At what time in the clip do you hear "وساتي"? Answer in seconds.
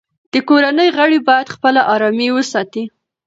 2.31-2.83